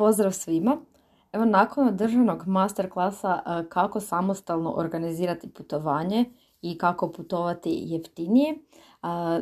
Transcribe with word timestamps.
Pozdrav 0.00 0.32
svima! 0.32 0.76
Evo 1.32 1.44
nakon 1.44 1.96
državnog 1.96 2.46
masterklasa 2.46 3.42
e, 3.46 3.68
kako 3.68 4.00
samostalno 4.00 4.72
organizirati 4.76 5.50
putovanje 5.50 6.24
i 6.62 6.78
kako 6.78 7.12
putovati 7.12 7.70
jeftinije, 7.84 8.50
e, 8.52 8.58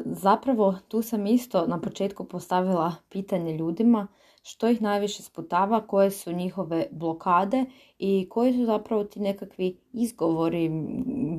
zapravo 0.05 0.75
tu 0.89 1.03
sam 1.03 1.27
isto 1.27 1.67
na 1.67 1.81
početku 1.81 2.25
postavila 2.25 2.95
pitanje 3.09 3.57
ljudima 3.57 4.07
što 4.43 4.69
ih 4.69 4.83
najviše 4.83 5.23
sputava, 5.23 5.87
koje 5.87 6.11
su 6.11 6.33
njihove 6.33 6.87
blokade 6.93 7.65
i 7.99 8.29
koji 8.31 8.53
su 8.53 8.65
zapravo 8.65 9.05
ti 9.05 9.21
nekakvi 9.21 9.79
izgovori 9.93 10.71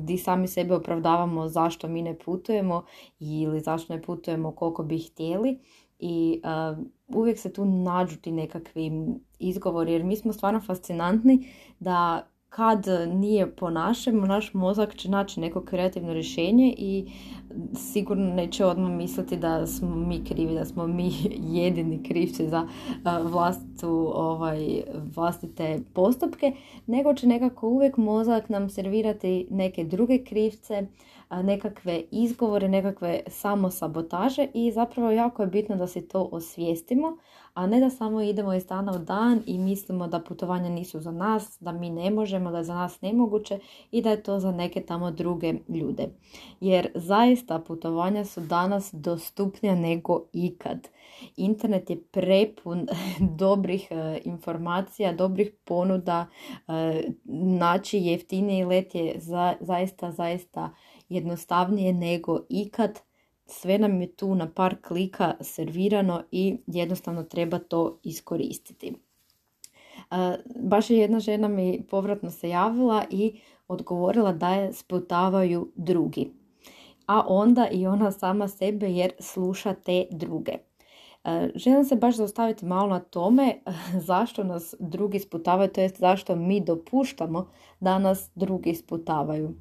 gdje 0.02 0.18
sami 0.18 0.48
sebe 0.48 0.74
opravdavamo 0.74 1.48
zašto 1.48 1.88
mi 1.88 2.02
ne 2.02 2.18
putujemo 2.18 2.84
ili 3.18 3.60
zašto 3.60 3.94
ne 3.94 4.02
putujemo 4.02 4.52
koliko 4.52 4.82
bi 4.82 4.98
htjeli 4.98 5.58
i 5.98 6.42
uvijek 7.14 7.38
se 7.38 7.52
tu 7.52 7.64
nađu 7.64 8.16
ti 8.16 8.32
nekakvi 8.32 8.92
izgovori 9.38 9.92
jer 9.92 10.04
mi 10.04 10.16
smo 10.16 10.32
stvarno 10.32 10.60
fascinantni 10.60 11.46
da 11.78 12.26
kad 12.50 12.86
nije 13.08 13.56
po 13.56 13.70
našem, 13.70 14.20
naš 14.20 14.54
mozak 14.54 14.96
će 14.96 15.10
naći 15.10 15.40
neko 15.40 15.60
kreativno 15.60 16.12
rješenje 16.12 16.74
i 16.78 17.12
sigurno 17.74 18.34
neće 18.34 18.64
odmah 18.64 18.90
misliti 18.90 19.36
da 19.36 19.66
smo 19.66 19.94
mi 19.94 20.24
krivi, 20.24 20.54
da 20.54 20.64
smo 20.64 20.86
mi 20.86 21.12
jedini 21.60 22.02
krivci 22.02 22.48
za 22.48 22.68
vlastitu, 23.22 24.12
ovaj, 24.14 24.82
vlastite 25.14 25.80
postupke, 25.92 26.52
nego 26.86 27.14
će 27.14 27.26
nekako 27.26 27.68
uvijek 27.68 27.96
mozak 27.96 28.48
nam 28.48 28.70
servirati 28.70 29.46
neke 29.50 29.84
druge 29.84 30.24
krivce, 30.24 30.86
nekakve 31.30 32.02
izgovore, 32.10 32.68
nekakve 32.68 33.20
samosabotaže 33.26 34.46
i 34.54 34.72
zapravo 34.72 35.10
jako 35.10 35.42
je 35.42 35.48
bitno 35.48 35.76
da 35.76 35.86
se 35.86 36.08
to 36.08 36.28
osvijestimo, 36.32 37.16
a 37.60 37.66
ne 37.66 37.80
da 37.80 37.90
samo 37.90 38.20
idemo 38.22 38.54
iz 38.54 38.66
dana 38.66 38.92
u 38.92 38.98
dan 38.98 39.42
i 39.46 39.58
mislimo 39.58 40.08
da 40.08 40.20
putovanja 40.20 40.68
nisu 40.68 41.00
za 41.00 41.10
nas, 41.10 41.56
da 41.60 41.72
mi 41.72 41.90
ne 41.90 42.10
možemo, 42.10 42.50
da 42.50 42.58
je 42.58 42.64
za 42.64 42.74
nas 42.74 43.00
nemoguće 43.00 43.58
i 43.90 44.02
da 44.02 44.10
je 44.10 44.22
to 44.22 44.38
za 44.38 44.52
neke 44.52 44.80
tamo 44.80 45.10
druge 45.10 45.54
ljude. 45.68 46.08
Jer 46.60 46.90
zaista 46.94 47.58
putovanja 47.58 48.24
su 48.24 48.40
danas 48.40 48.94
dostupnija 48.94 49.74
nego 49.74 50.22
ikad. 50.32 50.88
Internet 51.36 51.90
je 51.90 52.02
prepun 52.02 52.86
dobrih 53.44 53.88
e, 53.90 54.20
informacija, 54.24 55.12
dobrih 55.12 55.52
ponuda, 55.64 56.26
e, 56.68 57.02
naći 57.58 57.98
jeftiniji 57.98 58.64
let 58.64 58.94
je 58.94 59.14
za, 59.18 59.54
zaista, 59.60 60.12
zaista 60.12 60.70
jednostavnije 61.08 61.92
nego 61.92 62.40
ikad. 62.48 63.09
Sve 63.50 63.78
nam 63.78 64.00
je 64.00 64.16
tu 64.16 64.34
na 64.34 64.50
par 64.50 64.76
klika 64.82 65.34
servirano 65.40 66.22
i 66.30 66.56
jednostavno 66.66 67.22
treba 67.22 67.58
to 67.58 67.98
iskoristiti. 68.02 68.94
Baš 70.56 70.90
je 70.90 70.98
jedna 70.98 71.20
žena 71.20 71.48
mi 71.48 71.82
povratno 71.90 72.30
se 72.30 72.48
javila 72.48 73.04
i 73.10 73.40
odgovorila 73.68 74.32
da 74.32 74.54
je 74.54 74.72
sputavaju 74.72 75.72
drugi. 75.74 76.30
A 77.06 77.24
onda 77.28 77.68
i 77.72 77.86
ona 77.86 78.12
sama 78.12 78.48
sebe 78.48 78.90
jer 78.90 79.12
sluša 79.18 79.74
te 79.74 80.06
druge. 80.10 80.52
Želim 81.54 81.84
se 81.84 81.96
baš 81.96 82.16
zaustaviti 82.16 82.66
malo 82.66 82.88
na 82.88 83.00
tome 83.00 83.54
zašto 84.08 84.44
nas 84.44 84.74
drugi 84.78 85.18
sputavaju, 85.18 85.70
to 85.70 85.80
jest 85.80 85.98
zašto 85.98 86.36
mi 86.36 86.60
dopuštamo 86.60 87.48
da 87.80 87.98
nas 87.98 88.30
drugi 88.34 88.74
sputavaju. 88.74 89.54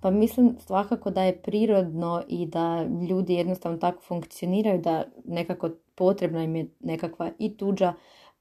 Pa 0.00 0.10
mislim 0.10 0.56
svakako 0.58 1.10
da 1.10 1.22
je 1.22 1.42
prirodno 1.42 2.22
i 2.28 2.46
da 2.46 2.84
ljudi 3.08 3.34
jednostavno 3.34 3.78
tako 3.78 4.02
funkcioniraju 4.02 4.80
da 4.80 5.04
nekako 5.24 5.70
potrebna 5.94 6.44
im 6.44 6.56
je 6.56 6.70
nekakva 6.80 7.30
i 7.38 7.56
tuđa 7.56 7.94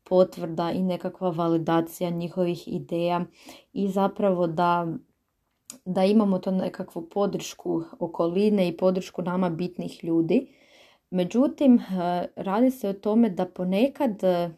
potvrda 0.04 0.72
i 0.72 0.84
nekakva 0.84 1.30
validacija 1.30 2.10
njihovih 2.10 2.68
ideja 2.68 3.26
i 3.74 3.88
zapravo 3.88 4.48
da 4.48 4.88
da 5.86 6.04
imamo 6.04 6.40
to 6.40 6.52
nekakvu 6.52 7.10
podršku 7.10 7.84
okoline 8.00 8.68
i 8.68 8.78
podršku 8.78 9.22
nama 9.22 9.50
bitnih 9.50 10.04
ljudi. 10.04 10.48
Međutim, 11.10 11.76
eh, 11.76 12.28
radi 12.36 12.72
se 12.72 12.90
o 12.90 12.94
tome 12.94 13.30
da 13.30 13.46
ponekad, 13.46 14.24
eh, 14.24 14.50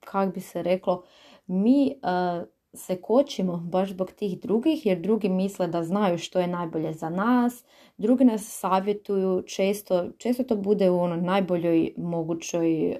kak 0.00 0.34
bi 0.34 0.40
se 0.40 0.62
reklo, 0.62 1.04
mi 1.46 1.88
eh, 1.88 2.44
se 2.74 2.96
kočimo 2.96 3.56
baš 3.56 3.90
zbog 3.90 4.10
tih 4.10 4.40
drugih 4.40 4.86
jer 4.86 5.00
drugi 5.00 5.28
misle 5.28 5.66
da 5.66 5.82
znaju 5.82 6.18
što 6.18 6.40
je 6.40 6.46
najbolje 6.46 6.92
za 6.92 7.08
nas, 7.08 7.64
drugi 7.96 8.24
nas 8.24 8.42
savjetuju, 8.60 9.42
često, 9.46 10.10
često 10.18 10.44
to 10.44 10.56
bude 10.56 10.90
u 10.90 11.00
onoj 11.00 11.20
najboljoj 11.20 11.92
mogućoj, 11.96 12.96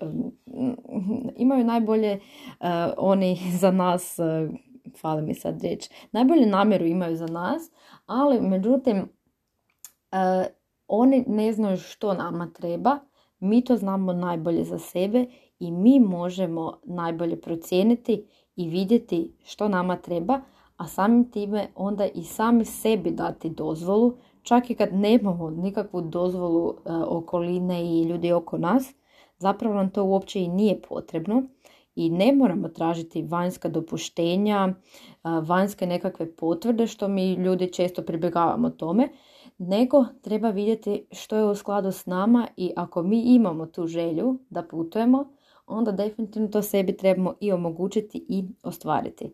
imaju 1.37 1.65
najbolje 1.65 2.15
uh, 2.15 2.67
oni 2.99 3.39
za 3.61 3.71
nas, 3.71 4.19
uh, 4.19 4.55
fali 5.01 5.23
mi 5.23 5.35
sad 5.35 5.62
riječ, 5.62 5.89
najbolju 6.12 6.47
namjeru 6.47 6.87
imaju 6.87 7.17
za 7.17 7.27
nas, 7.27 7.71
ali 8.06 8.41
međutim 8.41 8.99
uh, 8.99 10.47
oni 10.89 11.25
ne 11.27 11.53
znaju 11.53 11.77
što 11.77 12.15
nama 12.15 12.51
treba, 12.53 12.99
mi 13.39 13.65
to 13.65 13.77
znamo 13.77 14.12
najbolje 14.12 14.65
za 14.65 14.79
sebe 14.79 15.27
i 15.59 15.71
mi 15.71 16.01
možemo 16.01 16.81
najbolje 16.85 17.41
procijeniti 17.41 18.27
i 18.56 18.69
vidjeti 18.69 19.32
što 19.44 19.69
nama 19.69 19.97
treba, 19.97 20.41
a 20.76 20.87
samim 20.87 21.31
time 21.31 21.69
onda 21.75 22.06
i 22.06 22.22
sami 22.22 22.65
sebi 22.65 23.10
dati 23.10 23.50
dozvolu, 23.50 24.15
čak 24.42 24.70
i 24.70 24.75
kad 24.75 24.94
nemamo 24.94 25.50
nikakvu 25.50 26.00
dozvolu 26.00 26.70
e, 26.70 26.93
okoline 26.93 27.84
i 27.84 28.03
ljudi 28.03 28.32
oko 28.32 28.59
nas, 28.59 28.94
zapravo 29.38 29.75
nam 29.75 29.91
to 29.91 30.04
uopće 30.04 30.41
i 30.41 30.48
nije 30.48 30.81
potrebno 30.88 31.43
i 31.97 32.10
ne 32.10 32.32
moramo 32.32 32.69
tražiti 32.69 33.22
vanjska 33.22 33.69
dopuštenja, 33.69 34.69
e, 34.69 34.75
vanjske 35.43 35.87
nekakve 35.87 36.37
potvrde 36.37 36.87
što 36.87 37.09
mi 37.09 37.32
ljudi 37.32 37.72
često 37.72 38.03
pribjegavamo 38.03 38.70
tome, 38.70 39.09
nego 39.59 40.04
treba 40.22 40.50
vidjeti 40.50 41.06
što 41.12 41.37
je 41.37 41.44
u 41.44 41.54
skladu 41.54 41.93
s 41.93 42.06
nama 42.06 42.48
i 42.56 42.72
ako 42.76 43.03
mi 43.03 43.20
imamo 43.20 43.66
tu 43.66 43.87
želju 43.87 44.38
da 44.50 44.62
putujemo, 44.62 45.25
onda 45.66 45.92
definitivno 45.92 46.48
to 46.48 46.62
sebi 46.62 46.97
trebamo 46.97 47.34
i 47.41 47.52
omogućiti 47.52 48.26
i 48.28 48.44
ostvariti. 48.62 49.32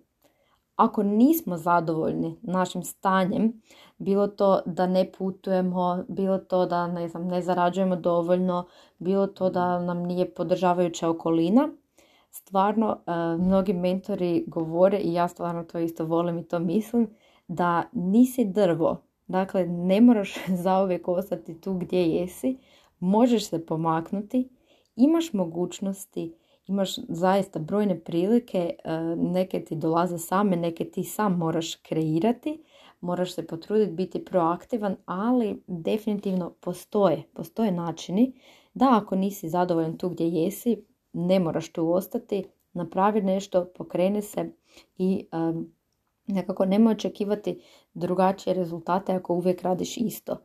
Ako 0.77 1.03
nismo 1.03 1.57
zadovoljni 1.57 2.37
našim 2.43 2.83
stanjem, 2.83 3.63
bilo 3.99 4.27
to 4.27 4.61
da 4.67 4.87
ne 4.87 5.13
putujemo, 5.13 6.05
bilo 6.09 6.39
to 6.39 6.67
da 6.67 6.87
ne, 6.87 7.09
znam, 7.09 7.27
ne 7.27 7.43
zarađujemo 7.43 7.97
dovoljno, 7.97 8.67
bilo 8.99 9.27
to 9.27 9.51
da 9.51 9.79
nam 9.79 10.03
nije 10.03 10.35
podržavajuća 10.35 11.09
okolina, 11.09 11.69
stvarno 12.31 12.99
e, 13.07 13.13
mnogi 13.39 13.73
mentori 13.73 14.45
govore 14.47 14.99
i 14.99 15.13
ja 15.13 15.29
stvarno 15.29 15.65
to 15.65 15.79
isto 15.79 16.05
volim 16.05 16.39
i 16.39 16.45
to 16.45 16.59
mislim, 16.59 17.09
da 17.49 17.85
nisi 17.93 18.45
drvo, 18.45 19.03
dakle 19.27 19.67
ne 19.67 20.01
moraš 20.01 20.35
zauvijek 20.65 21.09
ostati 21.09 21.61
tu 21.61 21.75
gdje 21.75 22.07
jesi, 22.07 22.59
možeš 23.01 23.49
se 23.49 23.67
pomaknuti 23.67 24.49
imaš 24.97 25.33
mogućnosti, 25.33 26.35
imaš 26.67 26.97
zaista 27.09 27.59
brojne 27.59 28.01
prilike, 28.01 28.75
e, 28.85 29.01
neke 29.17 29.65
ti 29.65 29.77
dolaze 29.77 30.19
same, 30.19 30.57
neke 30.57 30.85
ti 30.85 31.05
sam 31.05 31.39
moraš 31.39 31.75
kreirati, 31.75 32.63
moraš 33.01 33.35
se 33.35 33.47
potruditi 33.47 33.93
biti 33.93 34.25
proaktivan, 34.25 34.97
ali 35.07 35.63
definitivno 35.67 36.55
postoje, 36.61 37.23
postoje 37.35 37.73
načini 37.73 38.41
da 38.75 38.99
ako 39.03 39.17
nisi 39.17 39.49
zadovoljan 39.49 39.99
tu 39.99 40.09
gdje 40.09 40.29
jesi, 40.29 40.85
ne 41.13 41.41
moraš 41.41 41.73
tu 41.73 41.93
ostati, 41.93 42.45
napravi 42.73 43.23
nešto, 43.23 43.65
pokrene 43.77 44.23
se 44.23 44.53
i 44.99 45.27
um, 45.33 45.73
nekako 46.27 46.65
nemoj 46.65 46.93
očekivati 46.93 47.63
drugačije 47.95 48.55
rezultate 48.55 49.13
ako 49.13 49.35
uvijek 49.35 49.63
radiš 49.63 49.97
isto 49.97 50.37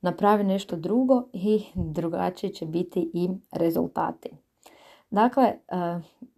napravi 0.00 0.44
nešto 0.44 0.76
drugo 0.76 1.22
i 1.32 1.62
drugačije 1.74 2.52
će 2.52 2.66
biti 2.66 3.10
i 3.14 3.28
rezultati. 3.52 4.30
Dakle, 5.10 5.44
e, 5.44 5.56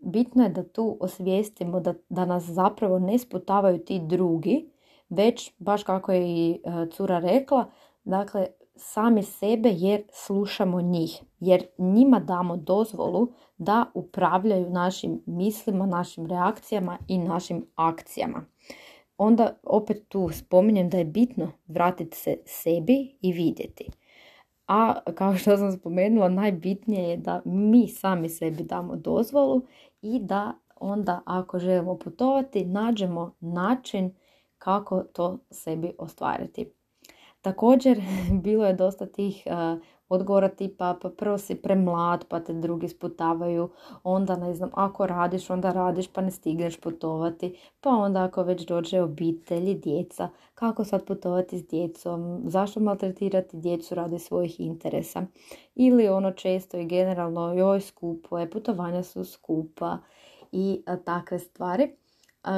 bitno 0.01 0.43
je 0.43 0.49
da 0.49 0.69
tu 0.69 0.97
osvijestimo 1.01 1.81
da, 1.81 1.95
da 2.09 2.25
nas 2.25 2.45
zapravo 2.45 2.99
ne 2.99 3.19
sputavaju 3.19 3.79
ti 3.79 4.01
drugi, 4.05 4.71
već, 5.09 5.53
baš 5.59 5.83
kako 5.83 6.13
je 6.13 6.29
i 6.29 6.61
e, 6.65 6.91
cura 6.91 7.19
rekla, 7.19 7.71
dakle, 8.05 8.47
sami 8.77 9.23
sebe 9.23 9.69
jer 9.69 10.03
slušamo 10.13 10.81
njih, 10.81 11.23
jer 11.41 11.67
njima 11.79 12.21
damo 12.21 12.57
dozvolu 12.57 13.29
da 13.59 13.85
upravljaju 13.95 14.71
našim 14.71 15.23
mislima, 15.27 15.87
našim 15.87 16.27
reakcijama 16.27 16.99
i 17.09 17.19
našim 17.19 17.67
akcijama 17.75 18.45
onda 19.23 19.57
opet 19.63 20.09
tu 20.09 20.29
spominjem 20.33 20.91
da 20.91 20.99
je 20.99 21.05
bitno 21.05 21.53
vratiti 21.67 22.17
se 22.17 22.37
sebi 22.45 23.17
i 23.21 23.33
vidjeti. 23.33 23.89
A 24.67 24.95
kao 25.15 25.37
što 25.37 25.57
sam 25.57 25.73
spomenula, 25.73 26.29
najbitnije 26.29 27.11
je 27.11 27.17
da 27.17 27.43
mi 27.45 27.89
sami 27.89 28.29
sebi 28.29 28.63
damo 28.63 28.97
dozvolu 28.97 29.63
i 30.03 30.21
da 30.21 30.53
onda 30.77 31.21
ako 31.27 31.59
želimo 31.59 31.99
putovati 31.99 32.65
nađemo 32.65 33.35
način 33.41 34.15
kako 34.59 35.03
to 35.03 35.39
sebi 35.51 35.93
ostvariti. 35.99 36.73
Također 37.41 38.03
bilo 38.45 38.67
je 38.67 38.75
dosta 38.75 39.07
tih 39.07 39.47
odgovora 40.15 40.49
tipa 40.49 40.97
pa 41.03 41.09
prvo 41.09 41.39
si 41.39 41.55
premlad 41.55 42.25
pa 42.29 42.41
te 42.41 42.53
drugi 42.53 42.89
sputavaju, 42.89 43.69
onda 44.05 44.37
ne 44.37 44.55
znam, 44.55 44.71
ako 44.75 45.07
radiš 45.07 45.51
onda 45.51 45.73
radiš 45.73 46.09
pa 46.09 46.21
ne 46.21 46.31
stigneš 46.31 46.81
putovati, 46.81 47.59
pa 47.81 47.91
onda 47.91 48.25
ako 48.25 48.43
već 48.43 48.67
dođe 48.67 49.01
obitelj 49.01 49.71
i 49.71 49.75
djeca, 49.75 50.29
kako 50.55 50.85
sad 50.85 51.07
putovati 51.07 51.59
s 51.59 51.67
djecom, 51.67 52.43
zašto 52.45 52.81
maltretirati 52.81 53.57
djecu 53.57 53.95
radi 53.95 54.19
svojih 54.19 54.61
interesa. 54.61 55.23
Ili 55.75 56.09
ono 56.09 56.33
često 56.33 56.79
i 56.79 56.87
generalno, 56.87 57.55
joj 57.55 57.81
skupo 57.81 58.39
je, 58.39 58.51
putovanja 58.51 59.03
su 59.03 59.25
skupa 59.25 59.99
i 60.53 60.83
takve 61.05 61.39
stvari. 61.39 62.02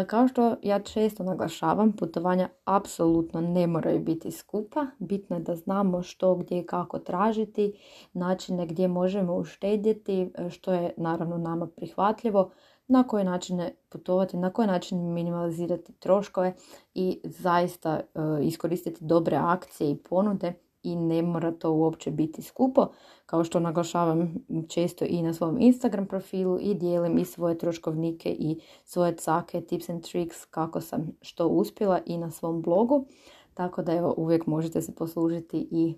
Kao 0.06 0.28
što 0.28 0.56
ja 0.62 0.78
često 0.78 1.22
naglašavam, 1.22 1.92
putovanja 1.92 2.48
apsolutno 2.64 3.40
ne 3.40 3.66
moraju 3.66 3.98
biti 3.98 4.30
skupa. 4.30 4.86
Bitno 4.98 5.36
je 5.36 5.42
da 5.42 5.56
znamo 5.56 6.02
što, 6.02 6.34
gdje 6.34 6.58
i 6.58 6.66
kako 6.66 6.98
tražiti, 6.98 7.72
načine 8.12 8.66
gdje 8.66 8.88
možemo 8.88 9.36
uštedjeti, 9.36 10.32
što 10.50 10.72
je 10.72 10.94
naravno 10.96 11.38
nama 11.38 11.66
prihvatljivo, 11.66 12.50
na 12.88 13.02
koje 13.02 13.24
načine 13.24 13.74
putovati, 13.88 14.36
na 14.36 14.50
koji 14.50 14.68
način 14.68 15.12
minimalizirati 15.12 15.92
troškove 15.92 16.54
i 16.94 17.20
zaista 17.24 18.00
e, 18.00 18.20
iskoristiti 18.42 19.04
dobre 19.04 19.36
akcije 19.36 19.90
i 19.90 19.96
ponude 19.96 20.52
i 20.84 20.96
ne 20.96 21.22
mora 21.22 21.52
to 21.52 21.72
uopće 21.72 22.10
biti 22.10 22.42
skupo. 22.42 22.86
Kao 23.26 23.44
što 23.44 23.60
naglašavam 23.60 24.34
često 24.68 25.04
i 25.08 25.22
na 25.22 25.34
svom 25.34 25.60
Instagram 25.60 26.06
profilu 26.06 26.58
i 26.60 26.74
dijelim 26.74 27.18
i 27.18 27.24
svoje 27.24 27.58
troškovnike 27.58 28.36
i 28.38 28.60
svoje 28.84 29.16
cake, 29.16 29.60
tips 29.60 29.88
and 29.88 30.02
tricks 30.02 30.44
kako 30.44 30.80
sam 30.80 31.16
što 31.22 31.48
uspjela 31.48 32.00
i 32.06 32.18
na 32.18 32.30
svom 32.30 32.62
blogu. 32.62 33.06
Tako 33.54 33.82
da 33.82 33.92
evo 33.92 34.14
uvijek 34.16 34.46
možete 34.46 34.82
se 34.82 34.94
poslužiti 34.94 35.68
i 35.70 35.94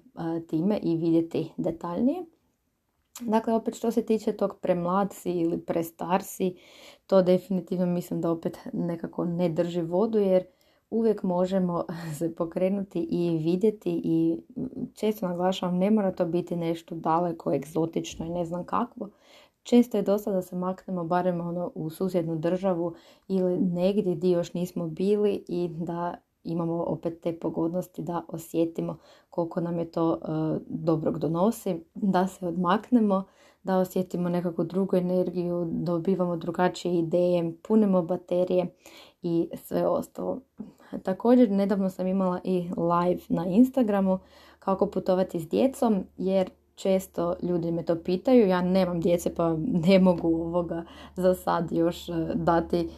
time 0.49 0.79
i 0.83 0.97
vidjeti 0.97 1.53
detaljnije. 1.57 2.25
Dakle, 3.21 3.55
opet 3.55 3.75
što 3.75 3.91
se 3.91 4.03
tiče 4.03 4.33
tog 4.33 4.57
premladsi 4.61 5.31
ili 5.31 5.59
prestarsi, 5.59 6.57
to 7.07 7.23
definitivno 7.23 7.87
mislim 7.87 8.21
da 8.21 8.31
opet 8.31 8.59
nekako 8.73 9.25
ne 9.25 9.49
drži 9.49 9.83
vodu 9.83 10.19
jer 10.19 10.45
uvijek 10.91 11.23
možemo 11.23 11.85
se 12.19 12.35
pokrenuti 12.35 13.09
i 13.11 13.39
vidjeti 13.39 14.01
i 14.05 14.39
često 14.95 15.29
naglašavam 15.29 15.79
ne 15.79 15.91
mora 15.91 16.13
to 16.13 16.25
biti 16.25 16.57
nešto 16.57 16.95
daleko, 16.95 17.53
egzotično 17.53 18.27
i 18.27 18.31
ne 18.31 18.45
znam 18.45 18.65
kakvo. 18.65 19.11
Često 19.63 19.97
je 19.97 20.03
dosta 20.03 20.33
da 20.33 20.43
se 20.43 20.57
maknemo 20.57 21.05
barem 21.05 21.41
ono 21.41 21.73
u 21.75 21.91
susjednu 21.91 22.37
državu 22.37 22.95
ili 23.29 23.59
negdje 23.59 24.15
gdje 24.15 24.31
još 24.31 24.55
nismo 24.55 24.87
bili 24.87 25.45
i 25.49 25.69
da 25.69 26.17
imamo 26.45 26.85
opet 26.87 27.21
te 27.21 27.39
pogodnosti 27.39 28.03
da 28.03 28.25
osjetimo 28.29 28.99
koliko 29.31 29.61
nam 29.61 29.79
je 29.79 29.91
to 29.91 30.11
uh, 30.13 30.63
dobrog 30.67 31.19
donosi, 31.19 31.85
da 31.95 32.27
se 32.27 32.47
odmaknemo, 32.47 33.25
da 33.63 33.79
osjetimo 33.79 34.29
nekakvu 34.29 34.65
drugu 34.65 34.97
energiju, 34.97 35.67
dobivamo 35.71 36.37
drugačije 36.37 36.99
ideje, 36.99 37.53
punimo 37.63 38.03
baterije 38.03 38.67
i 39.27 39.49
sve 39.57 39.87
ostalo. 39.87 40.41
Također, 41.03 41.51
nedavno 41.51 41.91
sam 41.91 42.07
imala 42.07 42.41
i 42.45 42.71
live 42.77 43.21
na 43.29 43.47
Instagramu 43.47 44.19
kako 44.59 44.87
putovati 44.87 45.41
s 45.41 45.49
djecom, 45.49 46.05
jer 46.17 46.51
često 46.75 47.35
ljudi 47.43 47.73
me 47.73 47.83
to 47.83 47.97
pitaju. 47.97 48.49
Ja 48.49 48.63
nemam 48.63 49.01
djece 49.01 49.35
pa 49.35 49.57
ne 49.59 49.99
mogu 49.99 50.29
ovoga 50.29 50.85
za 51.17 51.35
sad 51.35 51.73
još 51.73 52.09
eh, 52.09 52.13
dati 52.35 52.89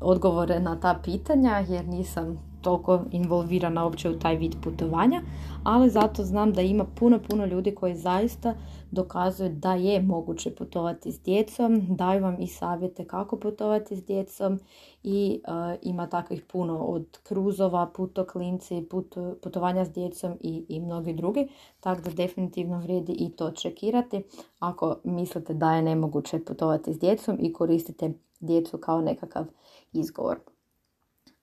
odgovore 0.00 0.60
na 0.60 0.80
ta 0.80 1.00
pitanja 1.04 1.64
jer 1.68 1.88
nisam 1.88 2.54
toliko 2.62 3.00
involvirana 3.10 3.84
uopće 3.84 4.10
u 4.10 4.18
taj 4.18 4.36
vid 4.36 4.54
putovanja, 4.62 5.22
ali 5.62 5.90
zato 5.90 6.22
znam 6.22 6.52
da 6.52 6.62
ima 6.62 6.84
puno, 6.84 7.18
puno 7.28 7.44
ljudi 7.44 7.74
koji 7.74 7.94
zaista 7.94 8.54
dokazuju 8.94 9.48
da 9.48 9.74
je 9.74 10.02
moguće 10.02 10.54
putovati 10.54 11.12
s 11.12 11.20
djecom, 11.20 11.86
daju 11.96 12.22
vam 12.22 12.40
i 12.40 12.46
savjete 12.46 13.04
kako 13.04 13.36
putovati 13.36 13.96
s 13.96 14.04
djecom 14.04 14.60
i 15.02 15.40
uh, 15.48 15.78
ima 15.82 16.06
takvih 16.06 16.42
puno 16.42 16.78
od 16.78 17.18
kruzova, 17.22 17.90
putoklinci, 17.94 18.86
put, 18.90 19.14
putovanja 19.42 19.84
s 19.84 19.92
djecom 19.92 20.38
i, 20.40 20.64
i 20.68 20.80
mnogi 20.80 21.12
drugi, 21.12 21.48
tako 21.80 22.00
da 22.02 22.10
definitivno 22.10 22.80
vrijedi 22.80 23.12
i 23.12 23.30
to 23.36 23.50
čekirati 23.50 24.22
ako 24.58 24.96
mislite 25.04 25.54
da 25.54 25.74
je 25.74 25.82
nemoguće 25.82 26.44
putovati 26.44 26.94
s 26.94 26.98
djecom 26.98 27.36
i 27.40 27.52
koristite 27.52 28.12
djecu 28.40 28.78
kao 28.78 29.00
nekakav 29.00 29.44
izgovor. 29.92 30.38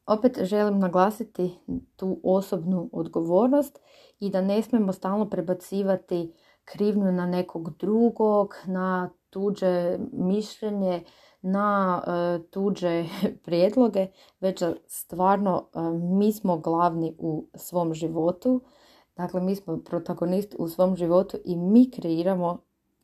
Opet 0.05 0.37
želim 0.43 0.79
naglasiti 0.79 1.51
tu 1.95 2.19
osobnu 2.23 2.89
odgovornost 2.91 3.79
i 4.19 4.29
da 4.29 4.41
ne 4.41 4.61
smijemo 4.61 4.93
stalno 4.93 5.29
prebacivati 5.29 6.33
krivnju 6.71 7.11
na 7.11 7.25
nekog 7.25 7.77
drugog, 7.77 8.55
na 8.65 9.09
tuđe 9.29 9.97
mišljenje, 10.11 11.03
na 11.41 12.01
e, 12.07 12.39
tuđe 12.49 13.05
prijedloge, 13.45 14.07
već 14.39 14.63
stvarno 14.87 15.65
e, 15.73 15.79
mi 15.91 16.31
smo 16.33 16.57
glavni 16.57 17.15
u 17.19 17.45
svom 17.55 17.93
životu. 17.93 18.61
Dakle, 19.15 19.41
mi 19.41 19.55
smo 19.55 19.77
protagonisti 19.77 20.55
u 20.59 20.67
svom 20.67 20.95
životu 20.95 21.37
i 21.45 21.55
mi 21.55 21.91
kreiramo 21.91 22.57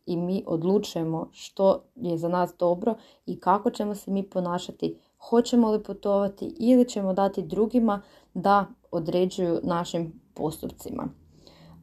i 0.05 0.17
mi 0.17 0.43
odlučujemo 0.47 1.29
što 1.31 1.83
je 1.95 2.17
za 2.17 2.29
nas 2.29 2.53
dobro 2.59 2.95
i 3.25 3.39
kako 3.39 3.69
ćemo 3.69 3.95
se 3.95 4.11
mi 4.11 4.29
ponašati 4.29 4.99
hoćemo 5.29 5.71
li 5.71 5.83
putovati 5.83 6.55
ili 6.59 6.89
ćemo 6.89 7.13
dati 7.13 7.41
drugima 7.41 8.01
da 8.33 8.65
određuju 8.91 9.59
našim 9.63 10.21
postupcima. 10.33 11.07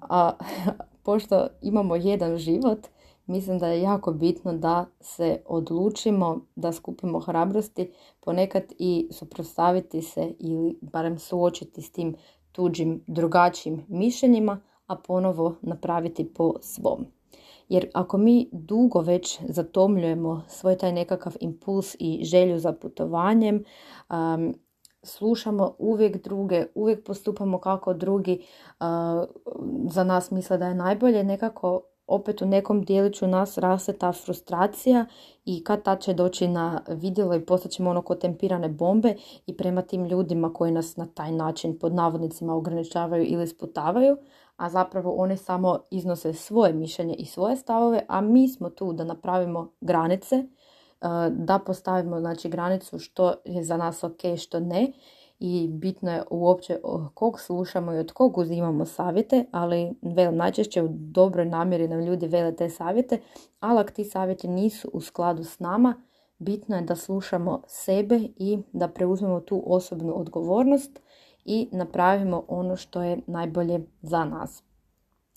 A 0.01 0.33
pošto 1.05 1.49
imamo 1.63 1.97
jedan 1.97 2.37
život, 2.37 2.79
mislim 3.27 3.59
da 3.59 3.69
je 3.69 3.83
jako 3.83 4.13
bitno 4.13 4.53
da 4.53 4.87
se 5.01 5.43
odlučimo, 5.47 6.41
da 6.57 6.73
skupimo 6.73 7.21
hrabrosti, 7.21 7.93
ponekad 8.21 8.63
i 8.79 9.09
suprotstaviti 9.11 10.03
se 10.03 10.33
ili 10.39 10.79
barem 10.81 11.19
suočiti 11.19 11.83
s 11.83 11.93
tim 11.93 12.15
tuđim 12.53 13.05
drugačijim 13.07 13.85
mišljenjima, 13.89 14.61
a 14.87 14.97
ponovo 14.97 15.55
napraviti 15.63 16.35
po 16.35 16.55
svom. 16.61 17.07
Jer 17.69 17.91
ako 17.95 18.19
mi 18.19 18.49
dugo 18.53 19.01
već 19.01 19.41
zatomljujemo 19.49 20.43
svoj 20.49 20.79
taj 20.79 20.93
nekakav 20.93 21.33
impuls 21.41 21.97
i 21.99 22.25
želju 22.25 22.59
za 22.59 22.73
putovanjem, 22.73 23.65
slušamo 25.05 25.75
uvijek 25.79 26.25
druge, 26.25 26.67
uvijek 26.75 27.07
postupamo 27.07 27.59
kako 27.59 27.95
drugi 27.95 28.45
za 29.91 30.05
nas 30.05 30.31
misle 30.31 30.59
da 30.59 30.67
je 30.67 30.75
najbolje, 30.75 31.25
nekako 31.25 31.81
opet 32.07 32.43
u 32.43 32.47
nekom 32.47 32.83
dijeliću 32.83 33.27
nas 33.27 33.59
raste 33.59 33.93
ta 33.93 34.13
frustracija 34.13 35.07
i 35.45 35.65
kad 35.65 35.83
ta 35.83 35.97
će 35.97 36.15
doći 36.15 36.49
na 36.49 36.81
vidjelo 36.89 37.35
i 37.35 37.47
postaćemo 37.47 37.91
ono 37.91 38.03
ko 38.03 38.15
tempirane 38.15 38.69
bombe 38.69 39.15
i 39.47 39.57
prema 39.57 39.83
tim 39.83 40.05
ljudima 40.05 40.53
koji 40.53 40.73
nas 40.73 40.97
na 40.97 41.07
taj 41.07 41.33
način 41.33 41.79
pod 41.79 41.95
navodnicima 41.95 42.55
ograničavaju 42.55 43.25
ili 43.29 43.47
sputavaju, 43.47 44.17
a 44.57 44.71
zapravo 44.71 45.15
one 45.15 45.37
samo 45.37 45.79
iznose 45.91 46.33
svoje 46.33 46.73
mišljenje 46.73 47.15
i 47.15 47.27
svoje 47.27 47.57
stavove, 47.57 48.05
a 48.09 48.21
mi 48.21 48.49
smo 48.49 48.71
tu 48.71 48.93
da 48.93 49.05
napravimo 49.05 49.73
granice, 49.81 50.45
da 51.31 51.59
postavimo 51.59 52.21
znači 52.21 52.49
granicu 52.49 52.99
što 52.99 53.35
je 53.45 53.65
za 53.65 53.77
nas 53.77 54.05
ok, 54.05 54.21
što 54.37 54.61
ne 54.61 54.93
i 55.39 55.69
bitno 55.69 56.13
je 56.13 56.23
uopće 56.31 56.81
kog 57.15 57.41
slušamo 57.41 57.93
i 57.93 57.99
od 57.99 58.13
kog 58.13 58.39
uzimamo 58.39 58.85
savjete, 58.85 59.45
ali 59.53 59.95
vel, 60.03 60.37
najčešće 60.37 60.83
u 60.83 60.89
dobroj 60.91 61.47
namjeri 61.47 61.89
nam 61.89 62.01
ljudi 62.01 62.27
vele 62.27 62.57
te 62.57 62.69
savjete, 62.71 63.21
ali 63.61 63.81
ako 63.81 63.91
ti 63.91 64.05
savjeti 64.05 64.49
nisu 64.49 64.91
u 64.93 65.01
skladu 65.01 65.45
s 65.45 65.59
nama, 65.59 65.95
bitno 66.39 66.77
je 66.77 66.83
da 66.83 66.97
slušamo 66.97 67.63
sebe 67.67 68.21
i 68.37 68.59
da 68.73 68.89
preuzmemo 68.89 69.41
tu 69.41 69.63
osobnu 69.67 70.21
odgovornost 70.21 71.01
i 71.45 71.69
napravimo 71.73 72.45
ono 72.49 72.77
što 72.77 73.03
je 73.03 73.21
najbolje 73.27 73.81
za 74.03 74.25
nas. 74.25 74.63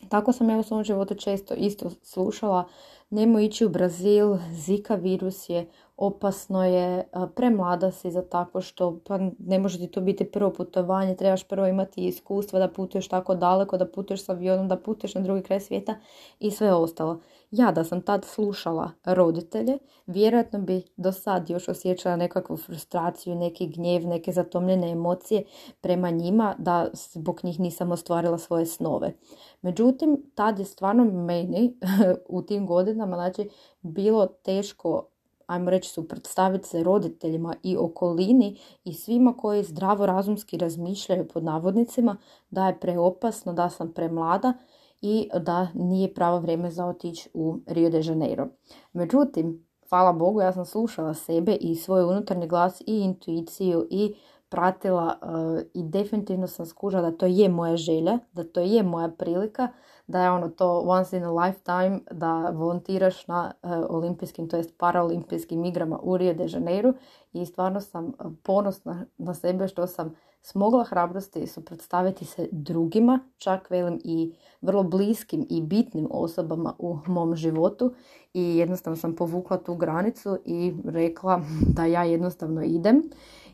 Tako 0.09 0.33
sam 0.33 0.49
ja 0.49 0.57
u 0.57 0.63
svom 0.63 0.83
životu 0.83 1.15
često 1.15 1.53
isto 1.53 1.89
slušala, 2.03 2.67
nemoj 3.09 3.45
ići 3.45 3.65
u 3.65 3.69
Brazil, 3.69 4.37
zika 4.51 4.95
virus 4.95 5.49
je, 5.49 5.69
opasno 5.97 6.65
je, 6.65 7.07
premlada 7.35 7.91
si 7.91 8.11
za 8.11 8.29
tako 8.29 8.61
što, 8.61 8.99
pa 9.05 9.19
ne 9.39 9.59
može 9.59 9.77
ti 9.77 9.87
to 9.87 10.01
biti 10.01 10.31
prvo 10.31 10.53
putovanje, 10.53 11.15
trebaš 11.15 11.43
prvo 11.43 11.67
imati 11.67 12.07
iskustva 12.07 12.59
da 12.59 12.67
putuješ 12.67 13.07
tako 13.07 13.35
daleko, 13.35 13.77
da 13.77 13.91
putuješ 13.91 14.25
s 14.25 14.29
avionom, 14.29 14.67
da 14.67 14.77
putuješ 14.77 15.15
na 15.15 15.21
drugi 15.21 15.41
kraj 15.41 15.59
svijeta 15.59 15.95
i 16.39 16.51
sve 16.51 16.73
ostalo. 16.73 17.21
Ja 17.51 17.71
da 17.71 17.83
sam 17.83 18.01
tad 18.01 18.25
slušala 18.25 18.91
roditelje, 19.05 19.77
vjerojatno 20.05 20.59
bi 20.59 20.83
do 20.97 21.11
sad 21.11 21.49
još 21.49 21.67
osjećala 21.67 22.15
nekakvu 22.15 22.57
frustraciju, 22.57 23.35
neki 23.35 23.67
gnjev, 23.67 24.07
neke 24.07 24.31
zatomljene 24.31 24.91
emocije 24.91 25.43
prema 25.81 26.09
njima 26.09 26.55
da 26.57 26.87
zbog 26.93 27.39
njih 27.43 27.59
nisam 27.59 27.91
ostvarila 27.91 28.37
svoje 28.37 28.65
snove. 28.65 29.13
Međutim, 29.61 30.31
tad 30.35 30.59
je 30.59 30.65
stvarno 30.65 31.05
meni 31.05 31.77
u 32.37 32.41
tim 32.41 32.65
godinama 32.65 33.15
znači, 33.15 33.49
bilo 33.81 34.25
teško 34.25 35.07
ajmo 35.47 35.69
reći, 35.69 35.89
suprotstaviti 35.89 36.67
se 36.67 36.83
roditeljima 36.83 37.55
i 37.63 37.77
okolini 37.77 38.59
i 38.83 38.93
svima 38.93 39.33
koji 39.37 39.63
zdravo 39.63 40.05
razumski 40.05 40.57
razmišljaju 40.57 41.27
pod 41.27 41.43
navodnicima 41.43 42.17
da 42.49 42.67
je 42.67 42.79
preopasno, 42.79 43.53
da 43.53 43.69
sam 43.69 43.93
premlada 43.93 44.53
i 45.01 45.29
da 45.39 45.67
nije 45.73 46.13
pravo 46.13 46.39
vrijeme 46.39 46.71
za 46.71 46.85
otići 46.85 47.29
u 47.33 47.59
Rio 47.67 47.89
de 47.89 48.01
Janeiro. 48.03 48.47
Međutim, 48.93 49.67
hvala 49.89 50.13
Bogu, 50.13 50.41
ja 50.41 50.53
sam 50.53 50.65
slušala 50.65 51.13
sebe 51.13 51.55
i 51.55 51.75
svoj 51.75 52.03
unutarnji 52.03 52.47
glas 52.47 52.81
i 52.81 52.99
intuiciju 52.99 53.87
i 53.89 54.15
pratila 54.49 55.19
uh, 55.21 55.61
i 55.73 55.83
definitivno 55.83 56.47
sam 56.47 56.65
skužila 56.65 57.01
da 57.01 57.17
to 57.17 57.25
je 57.25 57.49
moja 57.49 57.77
želja, 57.77 58.19
da 58.31 58.43
to 58.43 58.59
je 58.59 58.83
moja 58.83 59.09
prilika, 59.09 59.67
da 60.07 60.23
je 60.23 60.31
ono 60.31 60.49
to 60.49 60.79
once 60.79 61.17
in 61.17 61.23
a 61.23 61.31
lifetime 61.31 61.99
da 62.11 62.49
volontiraš 62.49 63.27
na 63.27 63.53
uh, 63.63 63.71
olimpijskim, 63.89 64.49
to 64.49 64.57
jest 64.57 64.77
paraolimpijskim 64.77 65.65
igrama 65.65 65.99
u 66.03 66.17
Rio 66.17 66.33
de 66.33 66.45
Janeiro 66.49 66.93
i 67.33 67.45
stvarno 67.45 67.81
sam 67.81 68.13
ponosna 68.43 69.05
na 69.17 69.33
sebe 69.33 69.67
što 69.67 69.87
sam 69.87 70.15
smogla 70.41 70.83
hrabrosti 70.83 71.47
suprotstaviti 71.47 72.25
se 72.25 72.47
drugima, 72.51 73.19
čak 73.37 73.69
velim 73.69 73.99
i 74.03 74.35
vrlo 74.61 74.83
bliskim 74.83 75.45
i 75.49 75.61
bitnim 75.61 76.07
osobama 76.11 76.73
u 76.79 76.97
mom 77.07 77.35
životu 77.35 77.93
i 78.33 78.57
jednostavno 78.57 78.97
sam 78.97 79.15
povukla 79.15 79.57
tu 79.57 79.75
granicu 79.75 80.37
i 80.45 80.73
rekla 80.85 81.41
da 81.75 81.85
ja 81.85 82.03
jednostavno 82.03 82.63
idem 82.63 83.01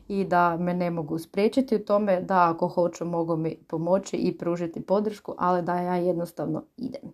i 0.08 0.24
da 0.24 0.56
me 0.56 0.74
ne 0.74 0.90
mogu 0.90 1.18
spriječiti 1.18 1.76
u 1.76 1.84
tome 1.84 2.20
da 2.20 2.50
ako 2.50 2.68
hoću 2.68 3.04
mogu 3.04 3.36
mi 3.36 3.56
pomoći 3.68 4.16
i 4.16 4.38
pružiti 4.38 4.86
podršku, 4.86 5.34
ali 5.38 5.62
da 5.62 5.80
ja 5.80 5.96
jednostavno 5.96 6.64
idem. 6.76 7.12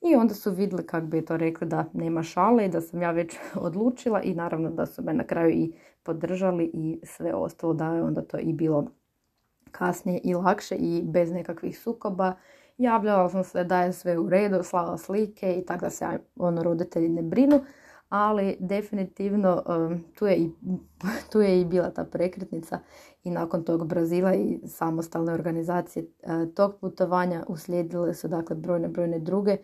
I 0.00 0.14
onda 0.16 0.34
su 0.34 0.50
vidjeli 0.50 0.86
kako 0.86 1.06
bi 1.06 1.24
to 1.24 1.36
rekli 1.36 1.66
da 1.66 1.84
nema 1.92 2.22
šale 2.22 2.66
i 2.66 2.68
da 2.68 2.80
sam 2.80 3.02
ja 3.02 3.10
već 3.10 3.36
odlučila 3.66 4.22
i 4.22 4.34
naravno 4.34 4.70
da 4.70 4.86
su 4.86 5.02
me 5.02 5.12
na 5.12 5.24
kraju 5.24 5.50
i 5.50 5.72
podržali 6.02 6.70
i 6.74 7.00
sve 7.04 7.34
ostalo 7.34 7.74
da 7.74 7.94
je 7.94 8.02
onda 8.02 8.22
to 8.22 8.38
i 8.38 8.52
bilo 8.52 8.86
kasnije 9.72 10.20
i 10.24 10.34
lakše 10.34 10.74
i 10.74 11.02
bez 11.04 11.32
nekakvih 11.32 11.78
sukoba. 11.78 12.34
Javljala 12.78 13.28
sam 13.28 13.44
se 13.44 13.64
da 13.64 13.82
je 13.82 13.92
sve 13.92 14.18
u 14.18 14.28
redu, 14.28 14.62
slala 14.62 14.98
slike 14.98 15.54
i 15.54 15.66
tako 15.66 15.84
da 15.84 15.90
se 15.90 16.06
ono, 16.36 16.62
roditelji 16.62 17.08
ne 17.08 17.22
brinu, 17.22 17.60
ali 18.08 18.56
definitivno 18.60 19.62
tu, 20.18 20.26
je 20.26 20.36
i, 20.36 20.50
tu 21.32 21.40
je 21.40 21.60
i 21.60 21.64
bila 21.64 21.90
ta 21.90 22.04
prekretnica 22.04 22.78
i 23.24 23.30
nakon 23.30 23.64
tog 23.64 23.86
Brazila 23.86 24.34
i 24.34 24.60
samostalne 24.66 25.32
organizacije 25.32 26.04
uh, 26.04 26.54
tog 26.54 26.74
putovanja 26.80 27.44
uslijedile 27.48 28.14
su 28.14 28.28
dakle 28.28 28.56
brojne, 28.56 28.88
brojne 28.88 29.18
druge 29.18 29.56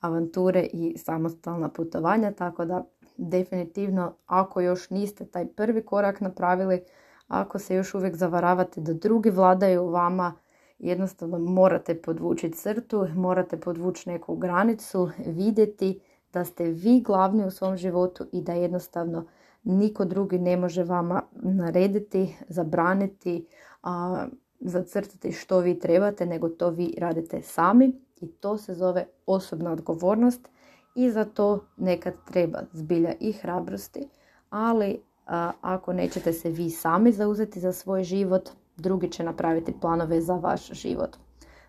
avanture 0.00 0.68
i 0.72 0.98
samostalna 0.98 1.68
putovanja, 1.68 2.32
tako 2.32 2.64
da 2.64 2.84
definitivno 3.16 4.14
ako 4.26 4.60
još 4.60 4.90
niste 4.90 5.26
taj 5.26 5.46
prvi 5.46 5.82
korak 5.82 6.20
napravili, 6.20 6.84
ako 7.28 7.58
se 7.58 7.74
još 7.74 7.94
uvijek 7.94 8.16
zavaravate 8.16 8.80
da 8.80 8.92
drugi 8.92 9.30
vladaju 9.30 9.88
vama, 9.88 10.34
jednostavno 10.78 11.38
morate 11.38 12.02
podvući 12.02 12.50
crtu, 12.50 13.06
morate 13.14 13.60
podvući 13.60 14.08
neku 14.08 14.36
granicu, 14.36 15.10
vidjeti 15.26 16.00
da 16.32 16.44
ste 16.44 16.64
vi 16.64 17.00
glavni 17.00 17.46
u 17.46 17.50
svom 17.50 17.76
životu 17.76 18.26
i 18.32 18.42
da 18.42 18.52
jednostavno 18.52 19.26
niko 19.62 20.04
drugi 20.04 20.38
ne 20.38 20.56
može 20.56 20.84
vama 20.84 21.22
narediti, 21.32 22.36
zabraniti, 22.48 23.46
a, 23.82 24.26
zacrtati 24.60 25.32
što 25.32 25.58
vi 25.58 25.78
trebate, 25.78 26.26
nego 26.26 26.48
to 26.48 26.70
vi 26.70 26.94
radite 26.98 27.42
sami. 27.42 27.92
I 28.20 28.26
to 28.26 28.58
se 28.58 28.74
zove 28.74 29.06
osobna 29.26 29.72
odgovornost 29.72 30.48
i 30.94 31.10
za 31.10 31.24
to 31.24 31.66
nekad 31.76 32.14
treba 32.24 32.58
zbilja 32.72 33.12
i 33.20 33.32
hrabrosti, 33.32 34.08
ali 34.50 35.02
ako 35.60 35.92
nećete 35.92 36.32
se 36.32 36.50
vi 36.50 36.70
sami 36.70 37.12
zauzeti 37.12 37.60
za 37.60 37.72
svoj 37.72 38.04
život, 38.04 38.50
drugi 38.76 39.08
će 39.08 39.24
napraviti 39.24 39.74
planove 39.80 40.20
za 40.20 40.34
vaš 40.34 40.70
život. 40.70 41.16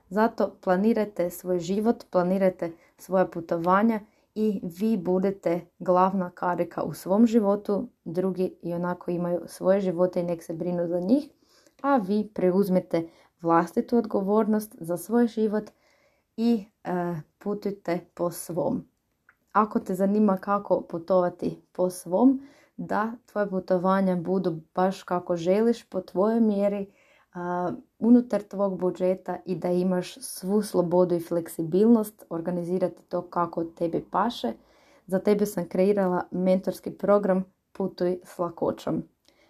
Zato 0.09 0.55
planirajte 0.61 1.29
svoj 1.29 1.59
život, 1.59 2.05
planirajte 2.11 2.71
svoja 2.97 3.25
putovanja 3.25 3.99
i 4.35 4.61
vi 4.63 4.97
budete 4.97 5.61
glavna 5.79 6.29
karika 6.29 6.83
u 6.83 6.93
svom 6.93 7.27
životu, 7.27 7.87
drugi 8.03 8.55
i 8.61 8.73
onako 8.73 9.11
imaju 9.11 9.41
svoje 9.45 9.81
živote 9.81 10.19
i 10.19 10.23
nek 10.23 10.43
se 10.43 10.53
brinu 10.53 10.87
za 10.87 10.99
njih, 10.99 11.29
a 11.81 11.97
vi 11.97 12.29
preuzmete 12.33 13.07
vlastitu 13.41 13.97
odgovornost 13.97 14.75
za 14.79 14.97
svoj 14.97 15.27
život 15.27 15.63
i 16.37 16.65
e, 16.83 16.91
putujte 17.37 17.99
po 18.13 18.31
svom. 18.31 18.87
Ako 19.51 19.79
te 19.79 19.95
zanima 19.95 20.37
kako 20.37 20.81
putovati 20.81 21.61
po 21.71 21.89
svom, 21.89 22.47
da 22.77 23.11
tvoje 23.25 23.49
putovanja 23.49 24.15
budu 24.15 24.59
baš 24.75 25.03
kako 25.03 25.35
želiš 25.35 25.89
po 25.89 26.01
tvojoj 26.01 26.39
mjeri 26.39 26.87
unutar 27.99 28.41
tvog 28.41 28.79
budžeta 28.79 29.37
i 29.45 29.55
da 29.55 29.71
imaš 29.71 30.15
svu 30.15 30.61
slobodu 30.61 31.15
i 31.15 31.19
fleksibilnost 31.19 32.25
organizirati 32.29 33.03
to 33.09 33.21
kako 33.21 33.63
tebi 33.63 34.05
paše. 34.11 34.53
Za 35.07 35.19
tebe 35.19 35.45
sam 35.45 35.67
kreirala 35.67 36.23
mentorski 36.31 36.91
program 36.91 37.43
Putuj 37.71 38.19
s 38.23 38.39
lakoćom. 38.39 39.03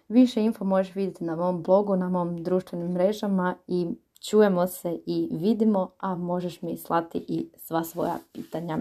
Više 0.08 0.42
info 0.42 0.64
možeš 0.64 0.94
vidjeti 0.94 1.24
na 1.24 1.36
mom 1.36 1.62
blogu, 1.62 1.96
na 1.96 2.08
mom 2.08 2.42
društvenim 2.42 2.92
mrežama 2.92 3.54
i 3.66 3.88
čujemo 4.28 4.66
se 4.66 4.98
i 5.06 5.28
vidimo, 5.32 5.90
a 5.98 6.14
možeš 6.14 6.62
mi 6.62 6.76
slati 6.76 7.24
i 7.28 7.50
sva 7.56 7.84
svoja 7.84 8.16
pitanja. 8.32 8.78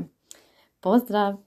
Pozdrav! 0.80 1.45